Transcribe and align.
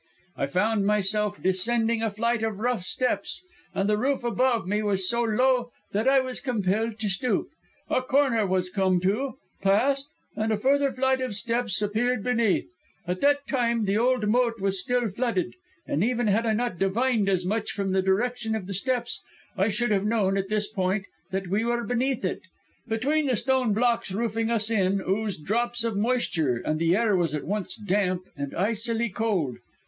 "I 0.35 0.47
found 0.47 0.87
myself 0.87 1.39
descending 1.43 2.01
a 2.01 2.09
flight 2.09 2.41
of 2.41 2.57
rough 2.57 2.81
steps, 2.81 3.45
and 3.75 3.87
the 3.87 3.99
roof 3.99 4.23
above 4.23 4.67
me 4.67 4.81
was 4.81 5.07
so 5.07 5.21
low 5.21 5.69
that 5.91 6.07
I 6.07 6.19
was 6.21 6.39
compelled 6.41 6.97
to 6.97 7.07
stoop. 7.07 7.49
A 7.87 8.01
corner 8.01 8.47
was 8.47 8.71
come 8.71 8.99
to, 9.01 9.37
passed, 9.61 10.09
and 10.35 10.51
a 10.51 10.57
further 10.57 10.91
flight 10.91 11.21
of 11.21 11.35
steps 11.35 11.83
appeared 11.83 12.23
beneath. 12.23 12.65
At 13.05 13.21
that 13.21 13.45
time 13.47 13.85
the 13.85 13.95
old 13.99 14.27
moat 14.27 14.59
was 14.59 14.79
still 14.79 15.07
flooded, 15.07 15.53
and 15.85 16.03
even 16.03 16.25
had 16.25 16.47
I 16.47 16.53
not 16.53 16.79
divined 16.79 17.29
as 17.29 17.45
much 17.45 17.69
from 17.71 17.91
the 17.91 18.01
direction 18.01 18.55
of 18.55 18.65
the 18.65 18.73
steps, 18.73 19.21
I 19.55 19.69
should 19.69 19.91
have 19.91 20.03
known, 20.05 20.35
at 20.35 20.49
this 20.49 20.67
point, 20.67 21.05
that 21.29 21.45
we 21.47 21.63
were 21.63 21.83
beneath 21.83 22.25
it. 22.25 22.41
Between 22.87 23.27
the 23.27 23.35
stone 23.35 23.71
blocks 23.71 24.11
roofing 24.11 24.49
us 24.49 24.71
in 24.71 24.99
oozed 25.07 25.45
drops 25.45 25.83
of 25.83 25.95
moisture, 25.95 26.55
and 26.55 26.79
the 26.79 26.95
air 26.95 27.15
was 27.15 27.35
at 27.35 27.43
once 27.45 27.75
damp 27.75 28.23
and 28.35 28.55
icily 28.55 29.09
cold. 29.09 29.57